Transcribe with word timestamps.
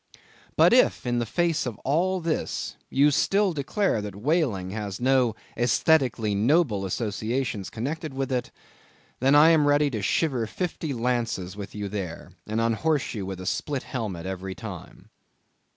But 0.55 0.73
if, 0.73 1.05
in 1.05 1.19
the 1.19 1.27
face 1.27 1.67
of 1.67 1.77
all 1.85 2.19
this, 2.21 2.75
you 2.89 3.11
still 3.11 3.53
declare 3.53 4.01
that 4.01 4.15
whaling 4.15 4.71
has 4.71 4.99
no 4.99 5.35
æsthetically 5.55 6.35
noble 6.35 6.85
associations 6.87 7.69
connected 7.69 8.11
with 8.11 8.31
it, 8.31 8.49
then 9.19 9.35
am 9.35 9.41
I 9.61 9.63
ready 9.63 9.91
to 9.91 10.01
shiver 10.01 10.47
fifty 10.47 10.91
lances 10.91 11.55
with 11.55 11.75
you 11.75 11.87
there, 11.87 12.31
and 12.47 12.59
unhorse 12.59 13.13
you 13.13 13.27
with 13.27 13.39
a 13.39 13.45
split 13.45 13.83
helmet 13.83 14.25
every 14.25 14.55
time. 14.55 15.11